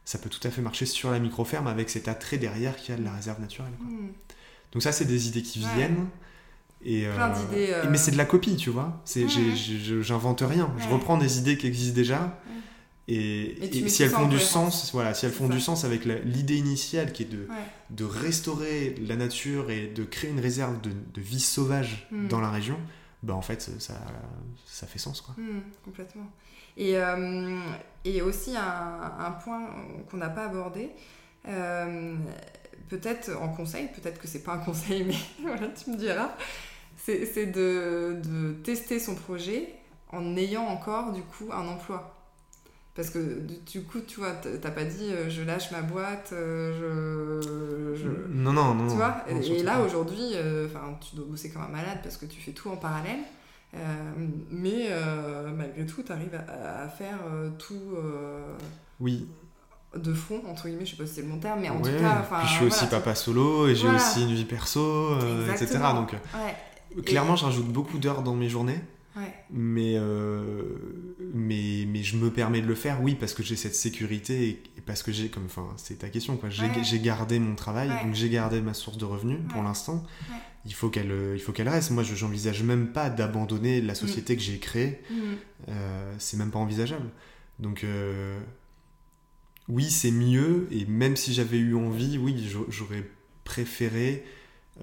[0.06, 2.98] Ça peut tout à fait marcher sur la micro-ferme avec cet attrait derrière qu'il y
[2.98, 3.74] a de la réserve naturelle.
[3.78, 3.86] quoi.
[3.86, 4.12] Mhm.
[4.72, 5.68] Donc ça, c'est des idées qui Ouais.
[5.76, 6.08] viennent.
[6.84, 9.02] Et, Plein d'idées, euh, et- Mais c'est de la copie, tu vois.
[9.06, 9.30] C'est, ouais.
[9.30, 10.74] je- j'invente rien.
[10.80, 12.42] Je reprends des idées qui existent déjà.
[13.08, 13.56] Et,
[13.88, 15.54] si elles font du sens, voilà, si elles font ça.
[15.54, 17.56] du sens avec l'idée initiale qui est de, Ouais.
[17.92, 22.28] de restaurer la nature et de créer une réserve de, de vie sauvage Mm.
[22.30, 22.78] dans la région,
[23.24, 23.94] bah en fait ça,
[24.66, 25.36] ça fait sens quoi.
[25.38, 26.30] Mhm, complètement.
[26.78, 27.60] Et, euh,
[28.06, 29.70] et aussi un, un point
[30.10, 30.92] qu'on n'a pas abordé,
[31.48, 32.16] euh,
[32.90, 36.32] peut-être en conseil, peut-être que c'est pas un conseil, mais voilà, tu me diras,
[36.98, 39.74] c'est de, de tester son projet
[40.12, 42.19] en ayant encore du coup un emploi.
[43.00, 43.40] Parce que
[43.72, 44.32] du, coup, tu vois,
[44.62, 47.42] t'as pas dit euh, je lâche ma boîte, euh,
[47.96, 48.90] je, je- Non non non.
[48.90, 52.00] tu vois non, et, et là aujourd'hui euh, enfin tu dois bosser comme un malade
[52.04, 53.20] parce que tu fais tout en parallèle
[54.52, 54.90] mais
[55.56, 57.20] malgré tout tu arrives à, à faire
[57.58, 57.94] tout
[59.00, 59.28] oui.
[59.96, 61.94] de front entre guillemets je sais pas si c'est le bon terme mais en Ouais,
[61.94, 63.98] tout cas Puis je suis aussi papa solo et j'ai Voilà.
[63.98, 65.78] aussi une vie perso, euh, etc.
[65.96, 68.82] Donc ouais clairement je rajoute beaucoup d'heures dans mes journées.
[69.16, 70.64] Ouais Mais, euh,
[71.34, 74.64] mais, mais je me permets de le faire, oui, parce que j'ai cette sécurité et,
[74.78, 76.50] et parce que j'ai, comme, enfin, c'est ta question, quoi.
[76.50, 77.00] J'ai, Ouais.
[77.00, 78.04] gardé mon travail, Ouais.
[78.04, 80.04] donc j'ai gardé ma source de revenus pour l'instant.
[80.66, 81.92] Il faut qu'elle, il faut qu'elle reste.
[81.92, 85.02] Moi, je, j'envisage même pas d'abandonner la société que j'ai créée.
[85.10, 85.18] Mhm.
[85.70, 87.10] Euh, c'est même pas envisageable.
[87.60, 88.40] Donc, euh,
[89.68, 90.68] oui, c'est mieux.
[90.72, 93.10] Et même si j'avais eu envie, oui, j'a- j'aurais
[93.44, 94.24] préféré,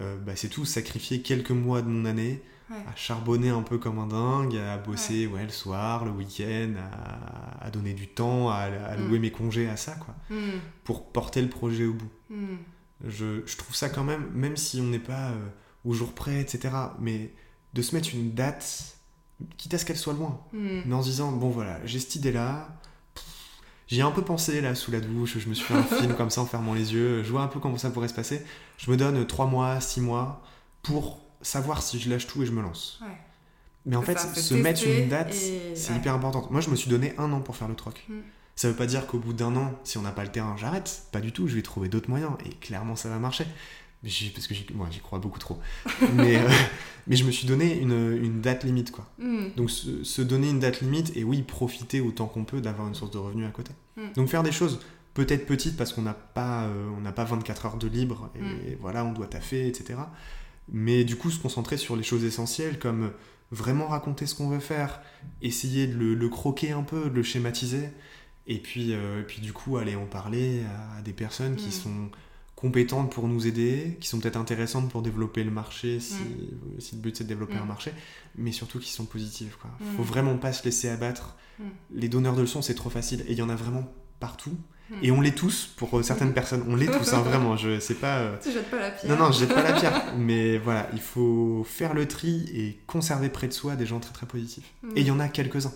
[0.00, 2.76] bah, c'est tout, sacrifier quelques mois de mon année Ouais.
[2.90, 5.44] à charbonner un peu comme un dingue, à bosser ouais.
[5.44, 9.22] le soir, le week-end, à, à donner du temps, à, à louer Mm.
[9.22, 10.58] mes congés à ça, quoi, Mhm.
[10.82, 12.10] pour porter le projet au bout.
[12.30, 12.58] Mhm.
[13.06, 15.46] Je, je trouve ça quand même, même si on n'est pas euh,
[15.84, 17.32] au jour près, etc., mais
[17.74, 18.96] de se mettre une date,
[19.58, 22.68] quitte à ce qu'elle soit loin, mais en se disant, bon voilà, j'ai cette idée-là,
[23.86, 26.14] j'y ai un peu pensé là sous la douche, je me suis fait un film
[26.16, 28.44] comme ça en fermant les yeux, je vois un peu comment ça pourrait se passer,
[28.78, 30.42] je me donne 3 mois, 6 mois
[30.82, 32.98] pour savoir si je lâche tout et je me lance.
[33.02, 33.16] Ouais.
[33.86, 35.98] Mais en fait, ça, se mettre une date, et- c'est ouais.
[35.98, 36.48] hyper important.
[36.50, 38.04] Moi, je me suis donné un an pour faire le troc.
[38.08, 38.14] Mm.
[38.56, 41.02] Ça veut pas dire qu'au bout d'un an, si on n'a pas le terrain, j'arrête.
[41.12, 42.32] Pas du tout, je vais trouver d'autres moyens.
[42.44, 43.46] Et clairement, ça va marcher.
[44.02, 45.58] Parce que moi, j'y crois beaucoup trop.
[46.14, 46.48] mais, euh,
[47.06, 49.06] mais je me suis donné une, une date limite, quoi.
[49.18, 49.52] Mhm.
[49.56, 52.94] Donc se, se donner une date limite et oui, profiter autant qu'on peut d'avoir une
[52.94, 53.72] source de revenus à côté.
[53.96, 54.02] Mm.
[54.16, 54.80] Donc faire des choses
[55.14, 58.40] peut-être petites parce qu'on n'a pas, euh, on n'a pas 24 heures de libre et,
[58.40, 58.76] Mm.
[58.80, 59.94] voilà, on doit taffer, etc.
[60.68, 63.12] Mais du coup, se concentrer sur les choses essentielles comme
[63.52, 65.00] vraiment raconter ce qu'on veut faire,
[65.42, 67.88] essayer de le, le croquer un peu, de le schématiser
[68.48, 70.62] et puis, euh, et puis du coup aller en parler
[70.98, 71.70] à des personnes qui Mm.
[71.72, 72.10] sont
[72.56, 76.14] compétentes pour nous aider, qui sont peut-être intéressantes pour développer le marché si,
[76.78, 77.62] si le but c'est de développer Mm.
[77.62, 77.92] un marché,
[78.36, 79.56] mais surtout qui sont positives.
[79.60, 79.70] Quoi.
[79.80, 79.96] Mm.
[79.96, 81.36] Faut vraiment pas se laisser abattre.
[81.60, 81.64] Mm.
[81.92, 83.84] Les donneurs de leçons c'est trop facile et il y en a vraiment
[84.20, 84.56] partout.
[84.90, 84.94] Mm.
[85.02, 86.64] Et on l'est tous pour euh, certaines personnes.
[86.68, 87.56] On l'est tous, hein, vraiment.
[87.56, 88.18] Je sais pas.
[88.18, 90.14] euh, tu jettes pas la pierre Non, non, je jette pas la pierre.
[90.18, 94.12] Mais voilà, il faut faire le tri et conserver près de soi des gens très
[94.12, 94.72] très positifs.
[94.82, 94.88] Mm.
[94.96, 95.72] Et il y en a quelques-uns.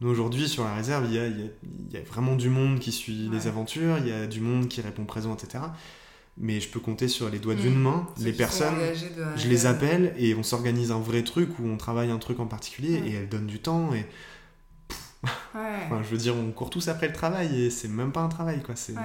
[0.00, 1.50] Nous, aujourd'hui, sur la réserve, il y a, y a-
[1.88, 4.66] il y a vraiment du monde qui suit les aventures, il y a du monde
[4.68, 5.62] qui répond présent, etc.
[6.38, 8.06] Mais je peux compter sur les doigts d'une main.
[8.16, 8.76] Ceux les personnes,
[9.36, 12.46] je les appelle et on s'organise un vrai truc où on travaille un truc en
[12.46, 13.92] particulier et elles donnent du temps.
[13.92, 14.06] Et
[15.22, 15.30] ouais
[15.86, 18.28] enfin, je veux dire, on court tous après le travail et c'est même pas un
[18.28, 18.76] travail, quoi.
[18.76, 19.02] C'est Ouais.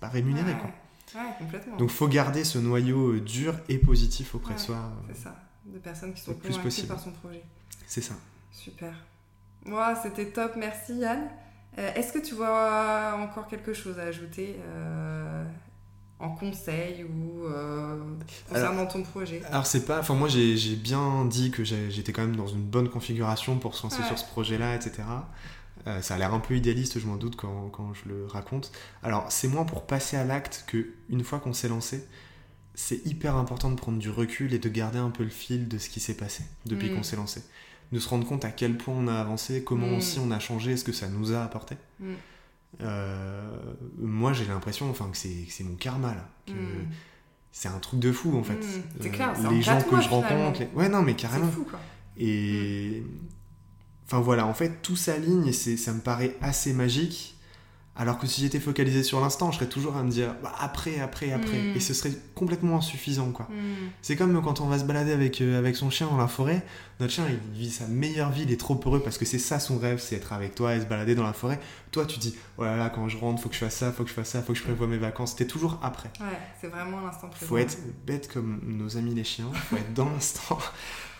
[0.00, 0.58] pas rémunéré, ouais.
[0.58, 1.22] quoi.
[1.22, 4.76] ouais complètement Donc, faut garder ce noyau euh, dur et positif auprès de soi.
[4.76, 6.88] euh, C'est ça, de personnes qui sont plus possible.
[6.88, 7.42] par son projet.
[7.86, 8.14] C'est ça.
[8.52, 8.92] Super.
[9.64, 11.28] Moi, c'était top, merci Yann.
[11.78, 15.44] Euh, Est-ce que tu vois encore quelque chose à ajouter euh,
[16.20, 17.98] en conseil ou euh,
[18.48, 22.36] concernant ton projet Alors c'est pas, enfin moi j'ai bien dit que j'étais quand même
[22.36, 24.06] dans une bonne configuration pour se lancer Ouais.
[24.08, 25.02] sur ce projet-là, etc.
[25.86, 28.72] Euh, ça a l'air un peu idéaliste, je m'en doute, quand, quand, je le raconte.
[29.02, 32.06] Alors, c'est moins pour passer à l'acte que une fois qu'on s'est lancé,
[32.74, 35.76] c'est hyper important de prendre du recul et de garder un peu le fil de
[35.76, 36.96] ce qui s'est passé depuis Mm.
[36.96, 37.42] qu'on s'est lancé.
[37.92, 39.94] De se rendre compte à quel point on a avancé, comment Mm.
[39.98, 41.76] aussi on a changé, ce que ça nous a apporté.
[42.00, 42.14] Mm.
[42.80, 43.56] Euh,
[43.98, 46.28] moi, j'ai l'impression enfin, que c'est mon karma, là.
[46.46, 46.88] Que Mm.
[47.56, 48.54] C'est un truc de fou, en fait.
[48.54, 48.62] Mm.
[49.00, 50.60] C'est Euh, les gens que je rencontre.
[50.60, 51.46] les- Ouais, non, mais carrément.
[51.50, 51.78] fou, quoi.
[52.16, 53.02] Et.
[54.06, 57.33] Enfin voilà, en fait, tout s'aligne et ça me paraît assez magique.
[57.96, 60.98] Alors que si j'étais focalisé sur l'instant, je serais toujours à me dire bah, après,
[60.98, 61.58] après, après.
[61.58, 61.76] Mm.
[61.76, 63.46] Et ce serait complètement insuffisant, quoi.
[63.48, 63.90] Mm.
[64.02, 66.64] C'est comme quand on va se balader avec, euh, avec son chien dans la forêt.
[66.98, 69.60] Notre chien, il vit sa meilleure vie, il est trop heureux parce que c'est ça
[69.60, 71.60] son rêve, c'est être avec toi et se balader dans la forêt.
[71.92, 74.02] Toi, tu dis, oh là là, quand je rentre, faut que je fasse ça, faut
[74.02, 75.36] que je fasse ça, faut que je prévoie mes vacances.
[75.36, 76.10] T'es toujours après.
[76.20, 77.46] Ouais, c'est vraiment l'instant présent.
[77.46, 80.58] Faut être bête comme nos amis les chiens, faut être dans l'instant.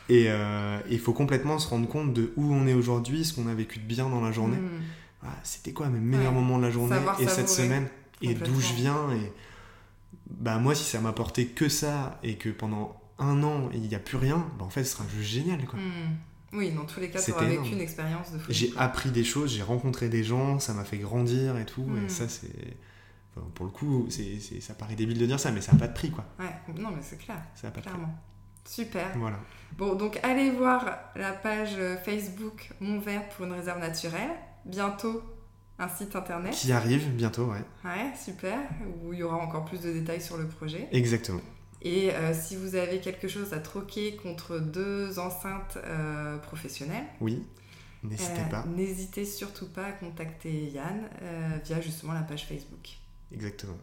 [0.08, 3.48] Et euh, il faut complètement se rendre compte de où on est aujourd'hui, ce qu'on
[3.48, 4.56] a vécu de bien dans la journée.
[4.56, 4.80] Mm.
[5.24, 6.40] Voilà, C'était quoi mes meilleurs Ouais.
[6.40, 7.88] moments de la journée Savoir et cette semaine
[8.22, 9.10] et d'où je viens.
[9.12, 9.32] Et
[10.28, 13.98] bah moi, si ça m'apportait que ça et que pendant un an il n'y a
[13.98, 15.64] plus rien, bah en fait, ce sera juste génial.
[15.66, 15.78] Quoi.
[15.78, 16.16] Mm.
[16.56, 18.54] Oui, dans tous les cas, tu C'était auras vécu une expérience de folie.
[18.54, 21.84] J'ai appris des choses, j'ai rencontré des gens, ça m'a fait grandir et tout.
[22.04, 22.76] Et ça, c'est.
[23.36, 25.88] enfin, pour le coup, c'est, ça paraît débile de dire ça, mais ça n'a pas
[25.88, 26.24] de prix, quoi.
[26.38, 27.94] Ouais, non, mais c'est clair, Ça n'a pas de prix.
[27.94, 28.14] clairement.
[28.66, 29.06] Super.
[29.18, 29.38] Voilà.
[29.76, 34.30] Bon, donc allez voir la page euh, Facebook Mon verre pour une réserve naturelle.
[34.64, 35.22] Bientôt,
[35.78, 36.52] un site internet.
[36.52, 37.62] Qui arrive bientôt, ouais.
[37.84, 38.58] Ouais, super.
[39.02, 40.88] Où il y aura encore plus de détails sur le projet.
[40.92, 41.40] Exactement.
[41.82, 47.44] Et euh, si vous avez quelque chose à troquer contre deux enceintes euh, professionnelles, Oui.
[48.02, 48.64] N'hésitez euh, pas.
[48.66, 51.08] n'hésitez surtout pas à contacter Yann
[51.64, 52.98] via justement la page Facebook.
[53.32, 53.78] Exactement.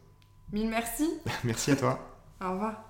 [0.54, 1.10] Mille merci.
[1.44, 2.00] Merci à toi.
[2.40, 2.84] Au revoir.